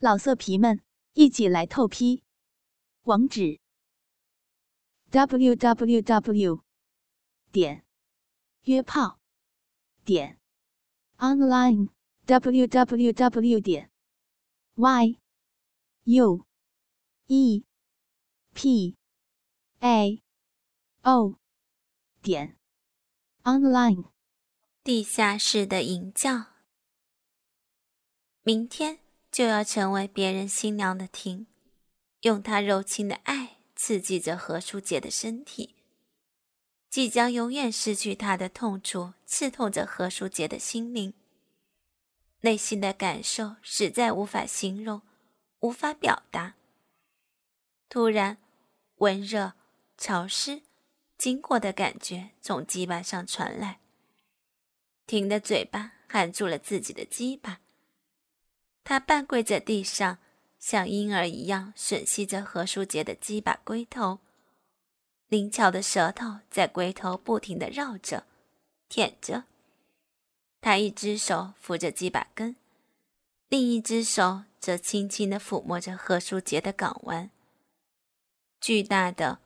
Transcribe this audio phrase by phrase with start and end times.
[0.00, 0.80] 老色皮们，
[1.14, 2.22] 一起来透批！
[3.02, 3.58] 网址
[5.10, 6.62] ：w w w
[7.50, 7.84] 点
[8.62, 9.18] 约炮
[10.04, 10.38] 点
[11.16, 11.88] online
[12.26, 13.90] w w w 点
[14.76, 15.18] y
[16.04, 16.46] u
[17.26, 17.64] e
[18.54, 18.96] p
[19.80, 20.22] a
[21.02, 21.40] o
[22.22, 22.56] 点
[23.42, 24.12] online。
[24.84, 26.46] 地下室的淫叫，
[28.44, 29.07] 明天。
[29.30, 31.46] 就要成为别人新娘的婷，
[32.22, 35.76] 用她柔情的爱刺激着何书杰的身体，
[36.90, 41.12] 即将永远失去他的痛楚刺痛着何书杰的心灵。
[42.40, 45.02] 内心的感受实在无法形容，
[45.60, 46.54] 无法表达。
[47.88, 48.38] 突然，
[48.96, 49.54] 温热、
[49.96, 50.62] 潮湿、
[51.16, 53.80] 经过的感觉从鸡巴上传来，
[55.06, 57.60] 婷的嘴巴含住了自己的鸡巴。
[58.84, 60.18] 他半跪在地上，
[60.58, 64.18] 像婴儿一样吮吸着何书杰的鸡巴龟头，
[65.28, 68.24] 灵巧的舌头在龟头不停地绕着、
[68.88, 69.44] 舔着。
[70.60, 72.56] 他一只手扶着鸡巴根，
[73.48, 77.30] 另一只手则轻轻地抚摸着何书杰的睾丸。
[78.60, 79.38] 巨大的、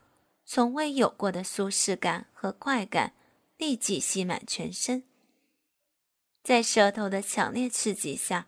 [0.46, 3.12] 从未有过的舒适感和快感
[3.58, 5.02] 立即吸满全身，
[6.42, 8.46] 在舌头的强烈刺激下。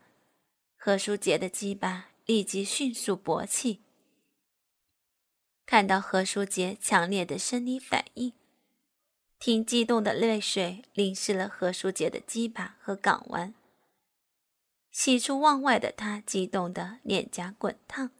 [0.87, 3.81] 何书杰的鸡巴立即迅速勃起。
[5.65, 8.35] 看到何书杰强烈的生理反应，
[9.39, 13.55] 挺激动的泪水淋湿了何书杰的鸡巴和港湾。
[14.91, 18.11] 喜出望外的他激动的脸颊滚烫，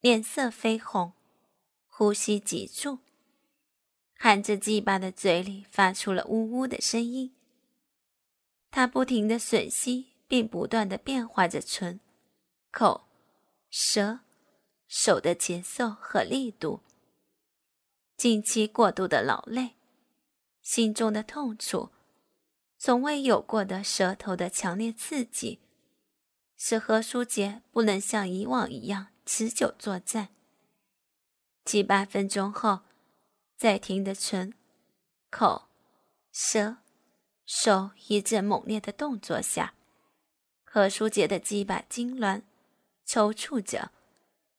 [0.00, 1.14] 脸色绯红，
[1.86, 2.98] 呼吸急促，
[4.18, 7.34] 含着鸡巴的嘴里发出了呜呜的声音。
[8.70, 10.09] 他不停的吮吸。
[10.30, 11.98] 并不断的变化着唇、
[12.70, 13.08] 口、
[13.68, 14.20] 舌、
[14.86, 16.82] 手的节奏和力度。
[18.16, 19.74] 近期过度的劳累，
[20.62, 21.90] 心中的痛楚，
[22.78, 25.58] 从未有过的舌头的强烈刺激，
[26.56, 30.28] 使何书杰不能像以往一样持久作战。
[31.64, 32.82] 七八分钟后，
[33.56, 34.54] 在停的唇、
[35.28, 35.66] 口、
[36.30, 36.76] 舌、
[37.44, 39.74] 手一阵猛烈的动作下。
[40.72, 42.42] 何书杰的鸡巴痉挛、
[43.04, 43.90] 抽搐着，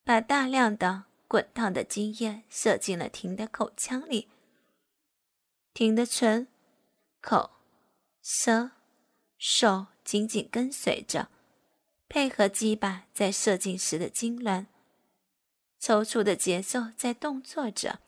[0.04, 4.28] 把大量的滚烫的精液射进了婷的口腔里。
[5.74, 6.50] 婷的唇、
[7.22, 7.52] 口、
[8.22, 8.72] 舌、
[9.38, 11.30] 手紧紧跟随着，
[12.10, 14.66] 配合鸡巴在射精时的痉挛、
[15.80, 18.02] 抽搐的节奏在动作着。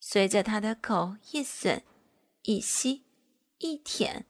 [0.00, 1.82] 随着他的口一吮、
[2.44, 3.04] 一吸、
[3.58, 4.24] 一舔。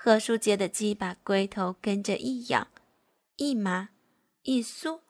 [0.00, 2.68] 何书杰的鸡把龟头跟着一痒、
[3.34, 3.88] 一麻、
[4.42, 5.00] 一酥，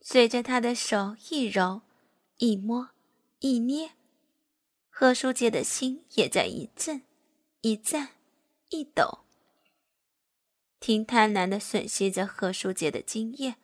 [0.00, 1.82] 随着他的手一揉、
[2.38, 2.90] 一摸、
[3.38, 3.92] 一捏，
[4.90, 7.02] 何书杰的心也在一震、
[7.60, 8.08] 一颤、
[8.70, 9.20] 一抖。
[10.80, 13.54] 听贪婪的吮吸着何书杰的精液，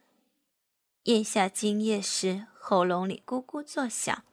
[1.02, 4.24] 咽下精液时，喉咙里咕咕作响，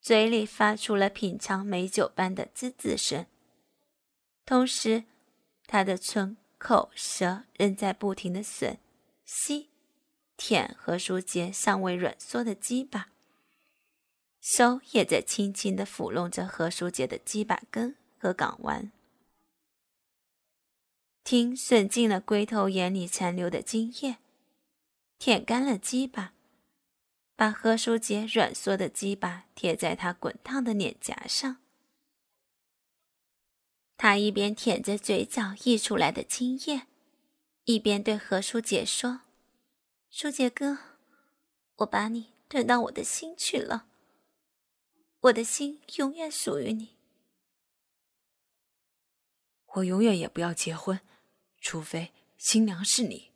[0.00, 3.26] 嘴里发出了品尝美酒般的滋滋声。
[4.48, 5.04] 同时，
[5.66, 8.78] 他的唇、口、舌仍在不停的吮、
[9.22, 9.68] 吸、
[10.38, 13.10] 舔何书杰尚未软缩的鸡巴，
[14.40, 18.90] 手也在轻轻的抚弄着何书杰的鸡巴根和港湾。
[21.22, 24.16] 听吮尽了龟头眼里残留的精液，
[25.18, 26.32] 舔干了鸡巴，
[27.36, 31.58] 把何书杰软缩的鸡巴贴在他滚烫的脸颊上。
[33.98, 36.86] 他一边舔着嘴角溢出来的精液，
[37.64, 39.22] 一边对何书杰说
[40.08, 40.78] ：“书杰哥，
[41.78, 43.88] 我把你吞到我的心去了，
[45.22, 46.96] 我的心永远属于你。
[49.74, 51.00] 我永远也不要结婚，
[51.60, 53.32] 除非新娘是你。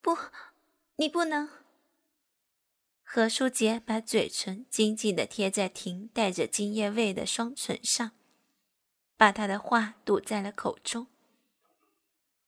[0.00, 0.16] 不，
[0.96, 1.50] 你不能。”
[3.04, 8.12] 何书杰把嘴唇紧紧的贴在婷带着精液味的双唇上。
[9.20, 11.06] 把他的话堵在了口中。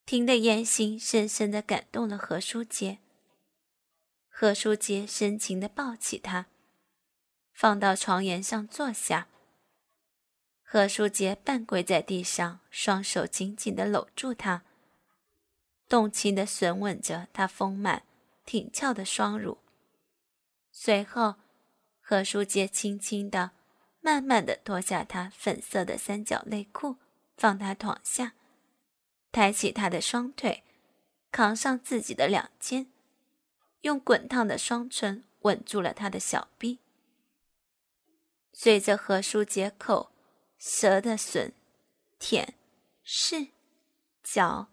[0.07, 2.97] 听的言行深深的感动了何书杰。
[4.31, 6.47] 何书杰深情的抱起她，
[7.53, 9.29] 放到床沿上坐下。
[10.63, 14.63] 何书杰半跪在地上，双手紧紧的搂住她，
[15.87, 18.05] 动情的吮吻着她丰满
[18.47, 19.59] 挺翘的双乳。
[20.71, 21.35] 随后，
[22.01, 23.51] 何书杰轻轻的。
[24.05, 26.97] 慢慢的脱下他粉色的三角内裤，
[27.37, 28.35] 放他躺下，
[29.31, 30.65] 抬起他的双腿，
[31.31, 32.89] 扛上自己的两肩，
[33.83, 36.81] 用滚烫的双唇吻住了他的小臂。
[38.53, 40.11] 随着何书杰口
[40.59, 41.53] 舌的吮、
[42.19, 42.55] 舔、
[43.07, 43.51] 舐、
[44.25, 44.69] 嚼，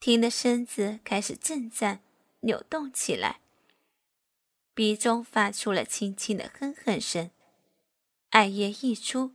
[0.00, 2.02] 婷的身子开始震颤、
[2.40, 3.40] 扭动起来，
[4.74, 7.30] 鼻中发出了轻轻的哼哼声，
[8.36, 9.32] 艾叶溢出。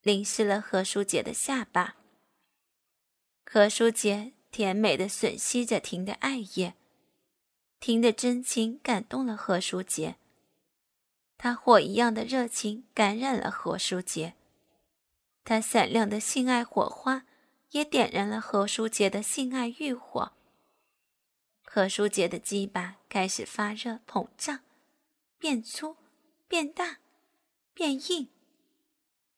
[0.00, 1.96] 淋湿了何书杰的下巴。
[3.44, 6.74] 何书杰甜美的吮吸着婷的艾叶，
[7.78, 10.16] 婷的真情感动了何书杰。
[11.36, 14.32] 他火一样的热情感染了何书杰，
[15.44, 17.26] 他闪亮的性爱火花
[17.72, 20.32] 也点燃了何书杰的性爱欲火。
[21.66, 24.60] 何书杰的鸡巴开始发热膨胀，
[25.38, 25.98] 变粗，
[26.48, 26.96] 变大，
[27.74, 28.28] 变硬。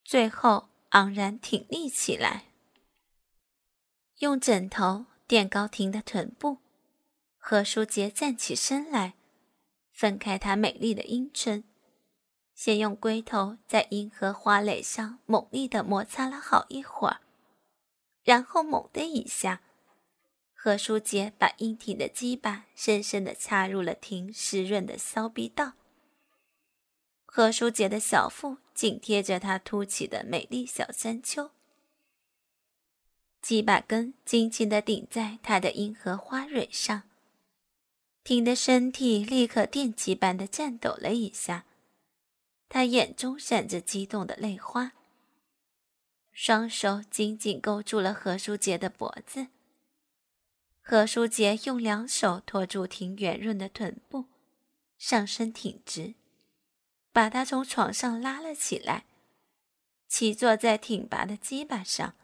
[0.04, 2.46] 最后昂然挺立起来，
[4.18, 6.58] 用枕头垫高婷的臀部。
[7.38, 9.14] 何书杰站起身来，
[9.92, 11.64] 分开她美丽的阴唇，
[12.54, 17.20] 先用龟头在阴核花蕾上猛力的摩擦了好一会儿，
[18.22, 19.62] 然后猛的一下，
[20.54, 25.74] 何书杰把硬挺的鸡巴深深的插入了婷湿润的骚逼道。
[27.36, 31.50] 何书杰的小腹紧贴着她凸起的美丽小山丘，
[33.42, 37.02] 鸡巴根紧紧地顶在她的阴核花蕊上，
[38.22, 41.66] 婷的身体立刻电击般的颤抖了一下，
[42.68, 44.92] 她眼中闪着激动的泪花，
[46.30, 49.48] 双手紧紧勾住了何书杰的脖子。
[50.80, 54.26] 何书杰用两手托住婷圆润的臀部，
[54.96, 56.14] 上身挺直。
[57.14, 59.04] 把他从床上拉了起来，
[60.08, 62.16] 骑坐在挺拔的鸡巴上。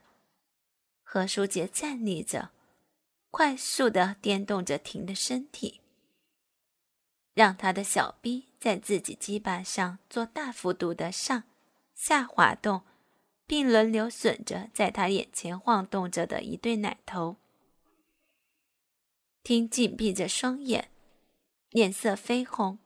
[1.05, 2.51] 何书杰站立着，
[3.31, 5.81] 快速的颠动着婷的身体，
[7.35, 11.45] 让他的小臂在自己鸡巴上做大幅度的上
[11.95, 12.83] 下滑动，
[13.47, 17.37] 并轮流吮着在他眼前晃动着的一对奶头。
[19.45, 20.91] 婷紧闭着双眼，
[21.71, 22.81] 脸色绯红。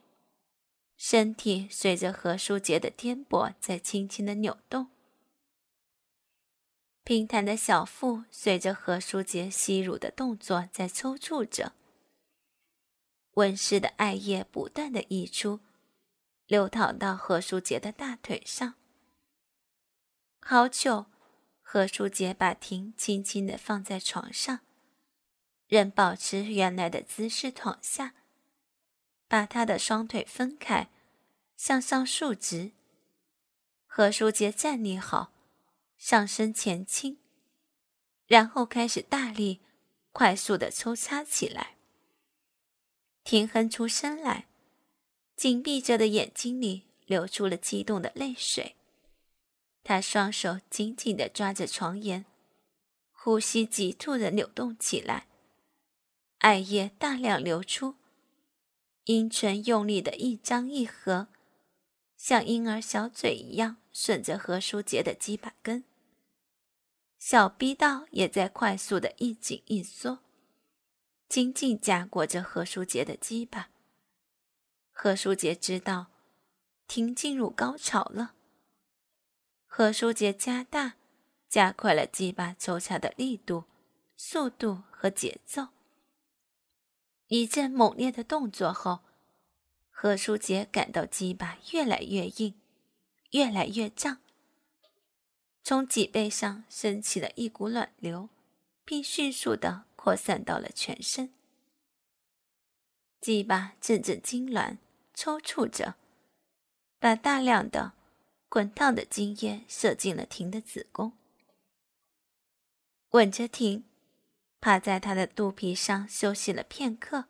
[0.96, 4.88] 身体随着何书杰的颠簸在轻轻的扭动，
[7.02, 11.72] 平坦的小腹随着何书杰吸乳的动作在抽搐着，
[13.32, 15.60] 温湿的艾叶不断的溢出，
[16.46, 18.74] 流淌到何书杰的大腿上。
[20.40, 21.06] 好久，
[21.60, 24.60] 何书杰把婷轻轻的放在床上，
[25.66, 28.14] 仍保持原来的姿势躺下。
[29.34, 30.88] 把他的双腿分开，
[31.56, 32.70] 向上竖直。
[33.84, 35.32] 何书杰站立好，
[35.98, 37.18] 上身前倾，
[38.28, 39.60] 然后开始大力、
[40.12, 41.74] 快速的抽插起来。
[43.24, 44.46] 婷哼出声来，
[45.34, 48.76] 紧闭着的眼睛里流出了激动的泪水。
[49.82, 52.24] 他双手紧紧的抓着床沿，
[53.10, 55.26] 呼吸急促的扭动起来，
[56.38, 57.96] 艾叶大量流出。
[59.04, 61.28] 阴唇用力的一张一合，
[62.16, 65.84] 像婴儿小嘴一样顺着何书杰的鸡巴根，
[67.18, 70.20] 小逼道也在快速的一紧一缩，
[71.28, 73.68] 紧紧夹裹着何书杰的鸡巴。
[74.90, 76.06] 何书杰知道，
[76.86, 78.34] 婷进入高潮了。
[79.66, 80.94] 何书杰加大、
[81.50, 83.64] 加快了鸡巴抽插的力度、
[84.16, 85.73] 速度和节奏。
[87.28, 89.00] 一阵猛烈的动作后，
[89.90, 92.54] 何书杰感到鸡巴越来越硬，
[93.30, 94.18] 越来越胀，
[95.62, 98.28] 从脊背上升起了一股暖流，
[98.84, 101.32] 并迅速的扩散到了全身。
[103.22, 104.76] 鸡巴阵阵痉挛，
[105.14, 105.94] 抽搐着，
[106.98, 107.94] 把大量的
[108.50, 111.12] 滚烫的精液射进了婷的子宫。
[113.12, 113.84] 吻着婷。
[114.64, 117.26] 趴在他的肚皮上休息了片刻，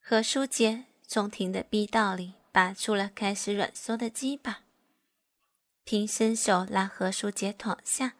[0.00, 4.62] 何书杰从婷的逼道里拔出了开始软缩的鸡巴。
[5.84, 8.14] 婷伸手拉何书杰躺下，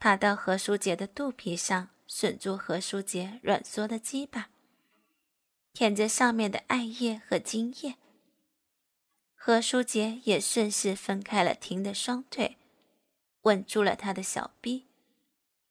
[0.00, 4.48] 爬到何书杰的肚皮上，吮住何书杰软缩的鸡巴，
[5.72, 7.94] 舔着上面的艾叶和精液。
[9.36, 12.56] 何书杰也顺势分开了婷的双腿，
[13.42, 14.86] 吻住了他的小臂。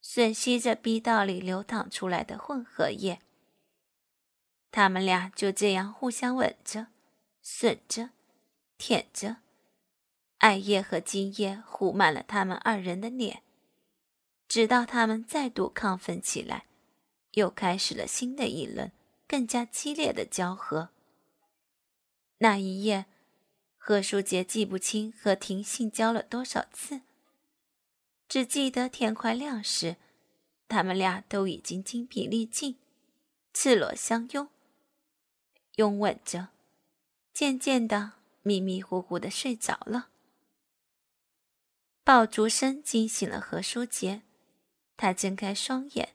[0.07, 3.19] 吮吸着逼道里流淌出来的混合液，
[4.69, 6.87] 他们俩就这样互相吻着、
[7.43, 8.11] 吮着、
[8.77, 9.37] 舔着，
[10.37, 13.41] 艾叶和金叶糊满了他们二人的脸，
[14.47, 16.65] 直到他们再度亢奋起来，
[17.31, 18.91] 又开始了新的一轮
[19.27, 20.89] 更加激烈的交合。
[22.37, 23.05] 那一夜，
[23.75, 27.01] 贺书杰记不清和婷性交了多少次，
[28.27, 29.97] 只记得天快亮时，
[30.67, 32.77] 他们俩都已经精疲力尽，
[33.53, 34.49] 赤裸相拥，
[35.75, 36.49] 拥吻着，
[37.33, 40.09] 渐渐的迷迷糊糊的睡着了。
[42.03, 44.23] 爆竹声惊醒了何书杰，
[44.97, 46.13] 他睁开双眼，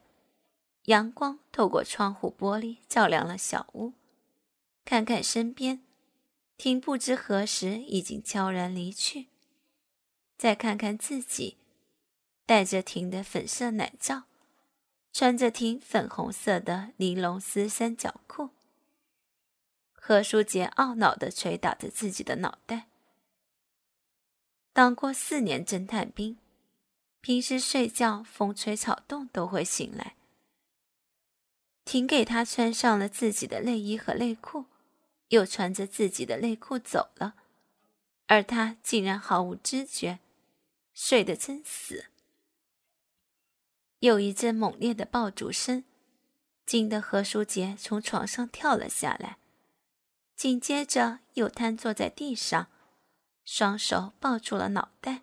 [0.85, 3.93] 阳光透过窗户玻璃照亮了小屋，
[4.85, 5.85] 看看身边，
[6.57, 9.29] 听不知何时已经悄然离去，
[10.37, 11.57] 再看看自己，
[12.51, 14.25] 戴着婷的粉色奶罩，
[15.13, 18.51] 穿着婷粉红色的尼龙丝三角裤，
[19.93, 22.89] 何书杰懊恼地捶打着自己的脑袋。
[24.73, 26.39] 当过四年侦探兵，
[27.21, 30.17] 平时睡觉风吹草动都会醒来。
[31.85, 34.65] 婷给他穿上了自己的内衣和内裤，
[35.29, 37.37] 又穿着自己的内裤走了，
[38.27, 40.19] 而他竟然毫无知觉，
[40.93, 42.07] 睡得真死。
[44.01, 45.85] 有一阵猛烈的爆竹声，
[46.65, 49.37] 惊得何书杰从床上跳了下来，
[50.35, 52.69] 紧接着又瘫坐在地上。
[53.45, 55.23] 双手抱住了脑袋，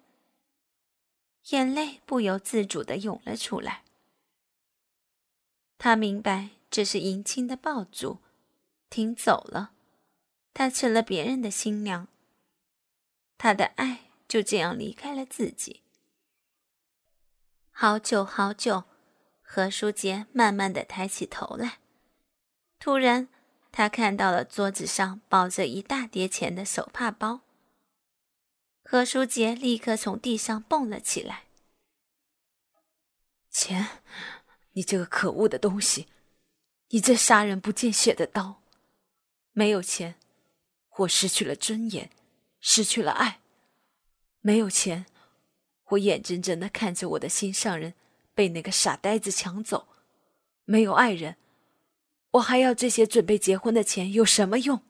[1.50, 3.84] 眼泪不由自主的涌了出来。
[5.78, 8.20] 他明白这是迎亲的爆竹，
[8.90, 9.72] 停走了，
[10.54, 12.08] 他成了别人的新娘。
[13.38, 15.82] 他的爱就这样离开了自己。
[17.80, 18.86] 好久好久，
[19.44, 21.78] 何书杰慢慢的抬起头来，
[22.80, 23.28] 突然，
[23.72, 27.42] 他看到了桌子上抱着一大叠钱的手帕包。
[28.84, 31.44] 何书杰立刻从地上蹦了起来。
[33.52, 34.02] 钱，
[34.72, 36.08] 你这个可恶的东西！
[36.88, 38.64] 你这杀人不见血的刀！
[39.52, 40.16] 没有钱，
[40.98, 42.10] 我失去了尊严，
[42.60, 43.40] 失去了爱。
[44.42, 45.06] 没有钱，
[45.90, 47.94] 我眼睁睁的看着我的心上人
[48.34, 49.88] 被那个傻呆子抢走。
[50.66, 51.38] 没有爱人，
[52.32, 54.82] 我还要这些准备结婚的钱有什么用？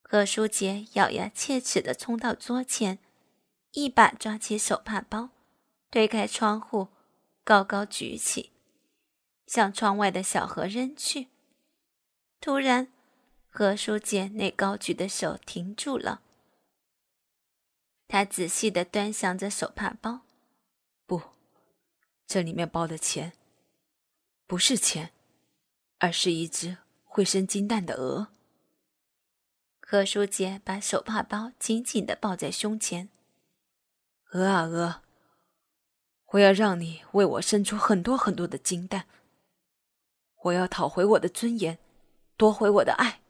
[0.00, 2.98] 何书杰咬牙切齿的冲到桌前，
[3.72, 5.28] 一把抓起手帕包，
[5.90, 6.88] 推开窗户，
[7.44, 8.52] 高高举起，
[9.46, 11.28] 向窗外的小河扔去。
[12.40, 12.88] 突然，
[13.50, 16.22] 何书杰那高举的手停住了。
[18.08, 20.22] 他仔细的端详着手帕包，
[21.06, 21.20] 不，
[22.26, 23.34] 这里面包的钱，
[24.46, 25.12] 不是钱，
[25.98, 28.28] 而是一只会生金蛋的鹅。
[29.80, 33.10] 何书杰把手帕包紧紧的抱在胸前。
[34.32, 35.02] 鹅啊鹅，
[36.28, 39.06] 我要让你为我生出很多很多的金蛋。
[40.44, 41.78] 我要讨回我的尊严，
[42.38, 43.20] 夺回我的爱。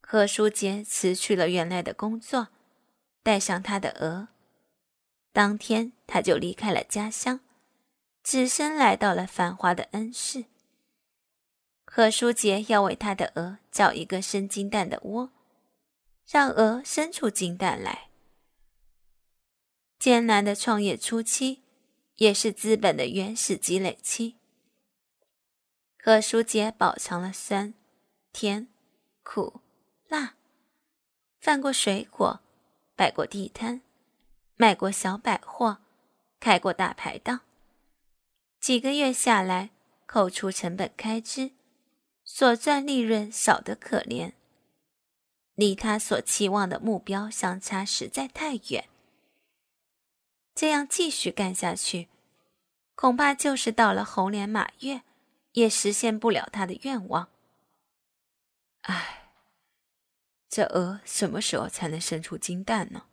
[0.00, 2.48] 何书杰辞去了原来的工作，
[3.24, 4.28] 带上他的鹅，
[5.32, 7.40] 当天他就离开了家乡，
[8.22, 10.44] 只身来到了繁华的恩市。
[11.86, 15.30] 何书杰要为他的鹅找一个生金蛋的窝，
[16.28, 18.10] 让鹅生出金蛋来。
[19.98, 21.62] 艰难的创业初期，
[22.16, 24.36] 也是资本的原始积累期。
[25.98, 27.72] 何书杰饱尝了酸、
[28.34, 28.68] 甜、
[29.22, 29.62] 苦、
[30.08, 30.34] 辣，
[31.40, 32.42] 犯过水果，
[32.96, 33.82] 摆过地摊，
[34.56, 35.78] 卖过小百货，
[36.40, 37.40] 开过大排档。
[38.60, 39.70] 几个月下来，
[40.06, 41.52] 扣除成本开支。
[42.26, 44.32] 所赚利润少得可怜，
[45.54, 48.88] 离他所期望的目标相差实在太远。
[50.54, 52.08] 这样继续干下去，
[52.94, 55.02] 恐怕就是到了猴年马月，
[55.52, 57.28] 也实现不了他的愿望。
[58.80, 59.23] 唉，
[60.54, 63.06] 这鹅什么时候才能生出金蛋呢？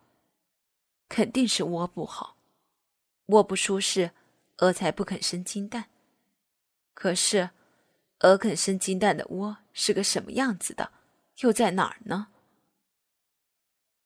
[1.10, 2.38] 肯定是窝不好，
[3.26, 4.12] 窝不舒适，
[4.58, 5.90] 鹅才不肯生金蛋。
[6.94, 7.50] 可是。
[8.20, 10.92] 鹅肯生金蛋的窝是个什么样子的？
[11.40, 12.28] 又在哪儿呢？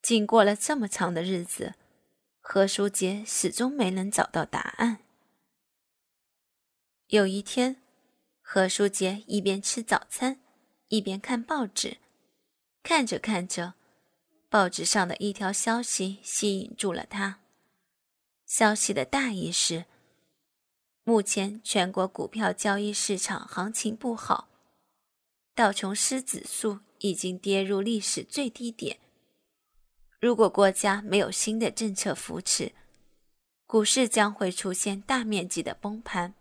[0.02, 1.76] 经过了这么长的日子，
[2.40, 5.00] 何书杰始终没能找到答案。
[7.08, 7.82] 有一天，
[8.42, 10.40] 何书杰一边吃早餐，
[10.88, 11.98] 一边看报纸，
[12.88, 13.74] 看着看着，
[14.48, 17.40] 报纸上的一条消息吸引住了他。
[18.46, 19.86] 消息的大意是。
[21.04, 24.50] 目前全国股票交易市场行情不好，
[25.56, 29.00] 道琼斯指数已经跌入历史最低点。
[30.20, 32.72] 如果国家没有新的政策扶持，
[33.66, 36.36] 股市将会出现大面积的崩盘。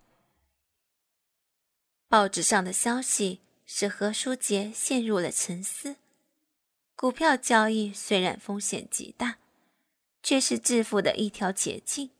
[2.06, 5.96] 报纸上的消息使何书杰陷入了沉思。
[6.96, 9.38] 股票交易虽然风险极大，
[10.22, 12.10] 却是致富的一条捷径。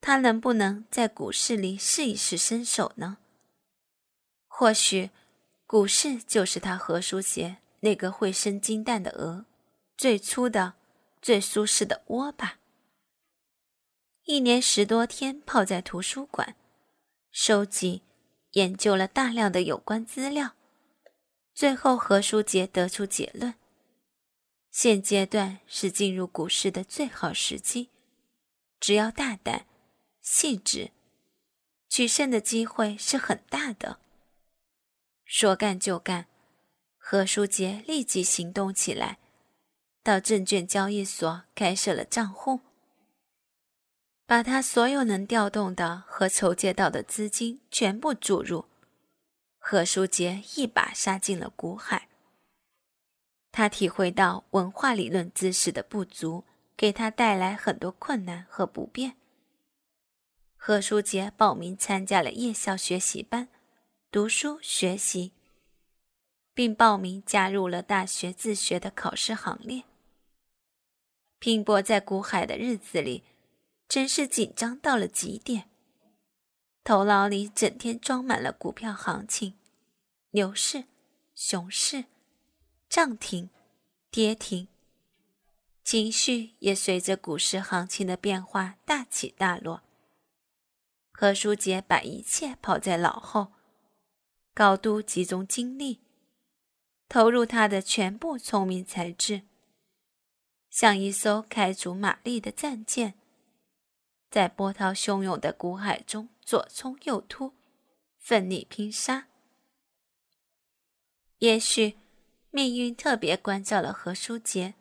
[0.00, 3.18] 他能不能在股市里试一试身手呢？
[4.48, 5.10] 或许，
[5.64, 9.46] 股市就是他何书杰那个会生金蛋的鹅
[9.96, 10.74] 最初的、
[11.22, 12.58] 最舒适的窝吧。
[14.24, 16.56] 一年十多天泡在图书馆，
[17.30, 18.02] 收集、
[18.52, 20.54] 研究了大量的有关资料，
[21.54, 23.54] 最后何书杰得出结论。
[24.70, 27.90] 现阶段是进入股市的最好时机，
[28.80, 29.66] 只要大胆、
[30.22, 30.92] 细致，
[31.90, 34.00] 取胜的机会是很大的。
[35.26, 36.26] 说干就干，
[36.96, 39.18] 何书杰立即行动起来，
[40.02, 42.60] 到证券交易所开设了账户，
[44.26, 48.64] 把他所有能调动的和筹借到的资金全部注入。
[49.64, 52.08] 何书杰一把杀进了股海。
[53.52, 56.44] 他体会到文化理论知识的不足，
[56.76, 59.14] 给他带来很多困难和不便。
[60.56, 63.48] 何书杰报名参加了夜校学习班，
[64.10, 65.32] 读书学习，
[66.52, 69.84] 并报名加入了大学自学的考试行列。
[71.38, 73.22] 拼搏在股海的日子里，
[73.88, 75.70] 真是紧张到了极点，
[76.84, 79.54] 头脑里整天装满了股票行情、
[80.30, 80.84] 牛市、
[81.34, 82.06] 熊市。
[82.88, 83.48] 涨停、
[84.10, 84.68] 跌停，
[85.82, 89.82] 情绪也随着股市行情的变化大起大落。
[91.10, 93.54] 何书杰把一切抛在脑后，
[94.52, 96.02] 高度集中精力，
[97.08, 99.44] 投入他的全部聪明才智，
[100.68, 103.14] 像一艘开足马力的战舰，
[104.30, 107.54] 在波涛汹涌的股海中左冲右突，
[108.18, 109.28] 奋力拼杀。
[111.38, 111.98] 也许。
[112.54, 114.74] 命运特别关照了何书杰。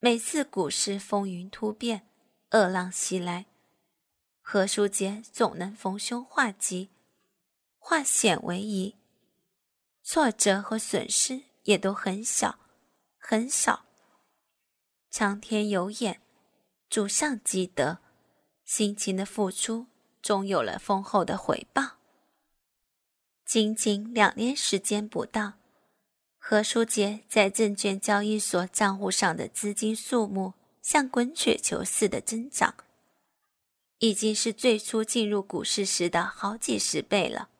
[0.00, 2.06] 每次股市风云突变、
[2.50, 3.46] 恶浪袭来，
[4.42, 6.90] 何书杰总能逢凶化吉，
[7.78, 8.96] 化险为夷，
[10.02, 12.58] 挫折和损失也都很小
[13.16, 13.86] 很少。
[15.08, 16.20] 苍天有眼，
[16.90, 18.00] 主上积德，
[18.66, 19.86] 辛勤的付出
[20.24, 21.98] 终有了丰厚的回报。
[23.44, 25.52] 仅仅两年时间不到。
[26.38, 32.74] 何书杰在证券交易所账户上的资金数目像滚雪球似的增长，
[33.98, 37.50] 已经是最初进入股市时的好几十倍了。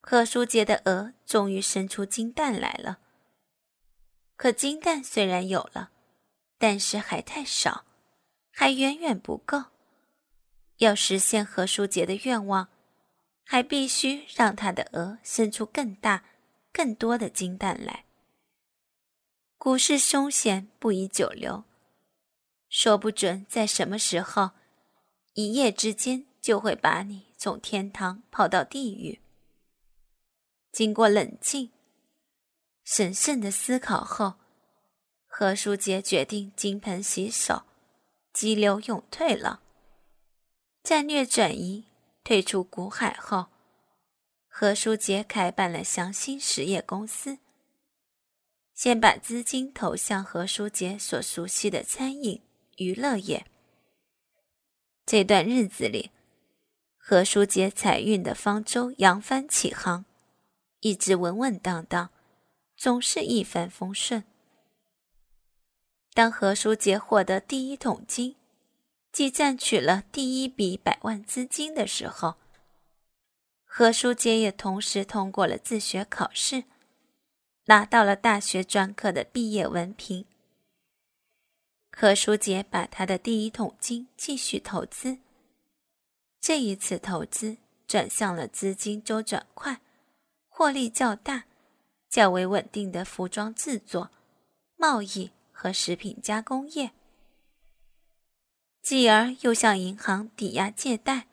[0.00, 2.98] 何书杰的鹅终于生出金蛋来了。
[4.36, 5.90] 可金蛋虽然有了，
[6.56, 7.84] 但是还太少，
[8.50, 9.64] 还远远不够。
[10.80, 12.68] 要实现何书杰的愿望，
[13.44, 16.24] 还必须让他的鹅生出更大。
[16.72, 18.04] 更多的金蛋来。
[19.58, 21.64] 股市凶险，不宜久留，
[22.68, 24.50] 说不准在什么时候，
[25.34, 29.20] 一夜之间就会把你从天堂抛到地狱。
[30.70, 31.72] 经过冷静、
[32.84, 34.34] 审慎的思考后，
[35.26, 37.64] 何书杰决定金盆洗手，
[38.32, 39.60] 急流勇退了。
[40.82, 41.84] 战略转移，
[42.24, 43.46] 退出股海后。
[44.48, 47.38] 何书杰开办了祥兴实业公司，
[48.74, 52.42] 先把资金投向何书杰所熟悉的餐饮
[52.78, 53.46] 娱乐业。
[55.06, 56.10] 这段日子里，
[56.96, 60.04] 何书杰财运的方舟扬帆起航，
[60.80, 62.10] 一直稳稳当当，
[62.76, 64.24] 总是一帆风顺。
[66.12, 68.34] 当何书杰获得第一桶金，
[69.12, 72.36] 即赚取了第一笔百万资金的时候，
[73.64, 76.64] 何书杰也同时通过了自学考试，
[77.66, 80.24] 拿到了大学专科的毕业文凭。
[81.90, 85.18] 何书杰把他的第一桶金继续投资，
[86.40, 89.80] 这一次投资转向了资金周转快、
[90.48, 91.44] 获利较大、
[92.08, 94.10] 较为稳定的服装制作、
[94.76, 96.92] 贸易和食品加工业，
[98.82, 101.26] 继而又向银行抵押借贷，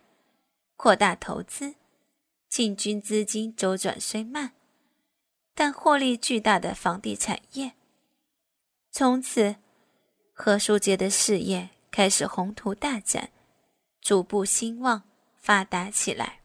[0.76, 1.76] 扩大投资。
[2.50, 4.54] 进军资金周转虽慢，
[5.54, 7.74] 但获利巨大的房地产业。
[8.90, 9.58] 从此，
[10.32, 13.32] 何书杰的事业开始宏图大展，
[14.00, 15.04] 逐步兴旺
[15.36, 16.40] 发达起来。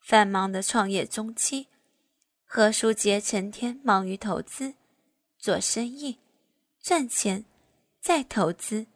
[0.00, 1.66] 繁忙的创业中期，
[2.46, 4.74] 何书杰成天忙于投资、
[5.36, 6.20] 做生意、
[6.80, 7.44] 赚钱，
[8.00, 8.86] 再投资，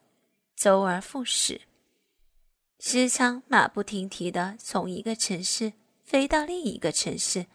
[0.62, 1.62] 周而复始。
[2.78, 5.72] 时常马不停蹄的从一个城市
[6.04, 7.46] 飞到另一个城市，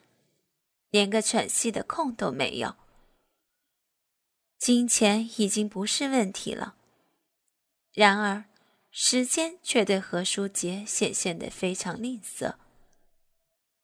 [0.89, 2.75] 连个喘息的空都没有。
[4.57, 6.75] 金钱已经不是问题了，
[7.93, 8.43] 然而
[8.91, 12.55] 时间却对何书杰显现得非常吝啬。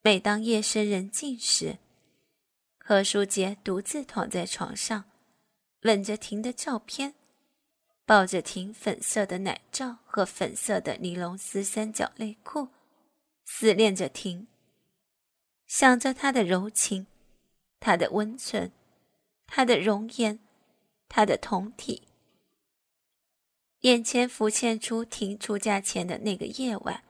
[0.01, 1.77] 每当夜深人静时，
[2.77, 5.05] 何书杰独自躺在床上，
[5.83, 7.15] 吻着婷的照片，
[8.05, 12.69] 抱着婷粉色的奶罩和粉色的尼龙丝三角内裤，
[13.45, 14.47] 思念着婷，
[15.67, 17.07] 想着她的柔情，
[17.79, 18.71] 她的温存，
[19.47, 20.39] 她的容颜。
[21.15, 22.07] 他的酮体，
[23.81, 27.03] 眼前浮现出婷出嫁前的那个夜晚，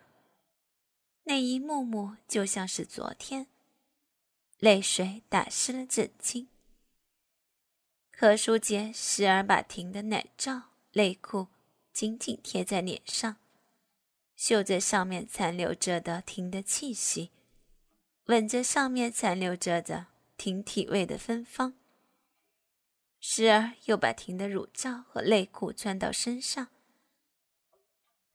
[1.23, 3.47] 那一幕幕就像是昨天，
[4.59, 6.47] 泪水打湿了枕巾。
[8.11, 11.47] 何书杰时而把婷的奶罩、内裤
[11.91, 13.37] 紧紧贴在脸上，
[14.35, 17.31] 嗅着上面残留着的婷的气息，
[18.25, 21.73] 闻着上面残留着的婷体味的芬芳。
[23.19, 26.67] 时而又把婷的乳罩和内裤穿到身上，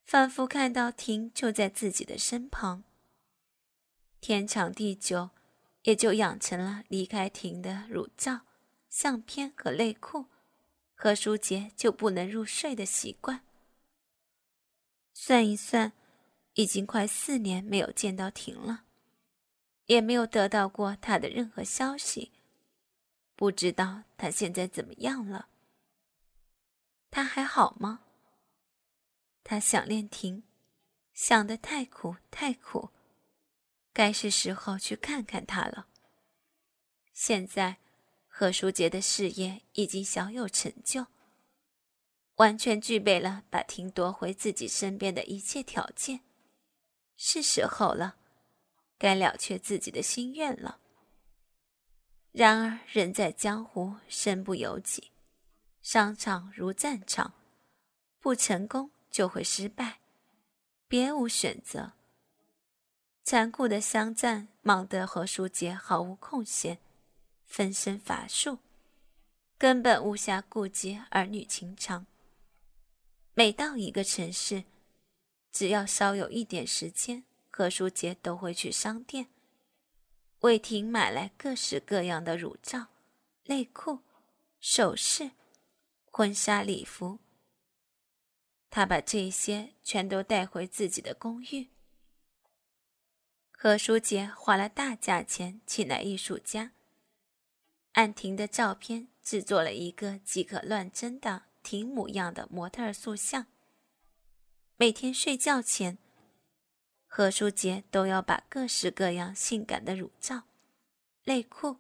[0.05, 2.83] 仿佛看到婷就在自己的身旁。
[4.21, 5.31] 天长地久，
[5.83, 8.41] 也就养成了离开婷的乳罩、
[8.89, 10.27] 相片和内裤，
[11.01, 13.45] 何书杰就不能入睡的习惯。
[15.15, 15.93] 算一算，
[16.55, 18.83] 已经快四年没有见到婷了，
[19.87, 22.33] 也没有得到过她的任何消息。
[23.37, 25.49] 不知道他现在怎么样了？
[27.13, 28.01] 他还好吗？
[29.45, 30.43] 他想念婷，
[31.15, 32.91] 想得太苦太苦，
[33.93, 35.87] 该是时候去看看他了。
[37.13, 37.79] 现在
[38.39, 41.07] 何书杰的事业已经小有成就，
[42.37, 46.21] 完全具备了把婷夺回自己身边的一切条件，
[47.17, 48.15] 是时候了，
[48.97, 50.79] 该了却自己的心愿了。
[52.31, 55.11] 然而，人在江湖，身不由己。
[55.83, 57.35] 商场如战场，
[58.21, 59.99] 不成功就会失败，
[60.87, 61.95] 别无选择。
[63.25, 66.79] 残酷的商战，忙得何书杰毫无空闲，
[67.49, 68.59] 分身乏术，
[69.57, 72.07] 根本无暇顾及儿女情长。
[73.35, 74.65] 每到一个城市，
[75.51, 79.29] 只要稍有一点时间，何书杰都会去商店。
[80.41, 82.89] 为婷买来各式各样的乳罩、
[83.47, 84.01] 内裤、
[84.61, 85.33] 首饰、
[86.13, 87.19] 婚纱礼服。
[88.71, 91.71] 他把这些全都带回自己的公寓。
[93.51, 96.73] 何书杰花了大价钱请来艺术家，
[97.99, 103.47] 按婷的照片制作了一个即可乱真的婷模样的模特塑像。
[104.77, 105.99] 每天睡觉前。
[107.09, 110.45] 何书杰都要把各式各样性感的乳罩、
[111.25, 111.79] 内裤、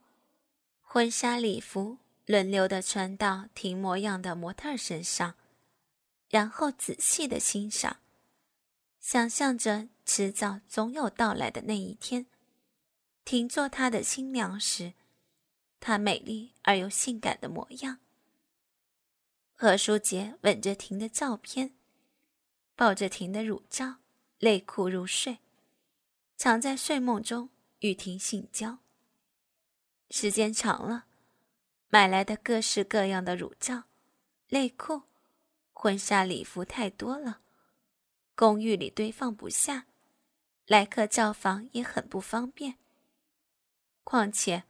[0.80, 5.36] 婚纱礼服轮流的穿到婷模样的模特身上，
[6.28, 7.98] 然后仔细的欣赏，
[8.98, 12.26] 想象着迟早总有到来的那一天，
[13.24, 14.94] 婷做他的新娘时，
[15.80, 17.98] 她美丽而又性感的模样。
[19.54, 21.74] 何书杰吻着婷的照片，
[22.76, 23.96] 抱着婷的乳罩。
[24.38, 25.40] 泪裤入睡，
[26.36, 28.78] 常在睡梦中与婷性交。
[30.10, 31.06] 时间长了，
[31.88, 33.86] 买来的各式各样的乳罩、
[34.50, 35.02] 内裤、
[35.72, 37.40] 婚纱礼服太多了，
[38.36, 39.86] 公寓里堆放不下，
[40.66, 42.78] 来客造访也很不方便。
[44.04, 44.62] 况且，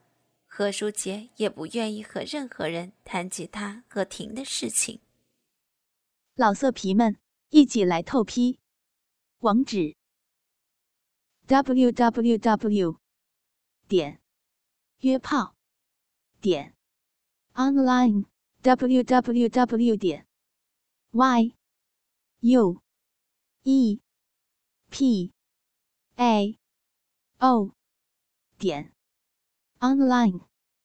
[0.51, 5.01] 何书杰也不愿意和任何人谈及他和婷的事情。
[6.35, 7.17] 老色皮们，
[7.51, 8.59] 一起来透批！
[9.39, 9.95] 网址
[11.47, 12.99] ：w w w
[13.87, 14.21] 点
[14.99, 15.55] 约炮
[16.41, 16.75] 点
[17.55, 18.27] online
[18.63, 20.27] w w w 点
[21.13, 21.55] y
[22.41, 22.83] u
[23.63, 24.01] e
[24.91, 25.33] p
[26.17, 26.59] a
[27.39, 27.71] o
[28.59, 28.93] 点
[29.83, 30.41] online。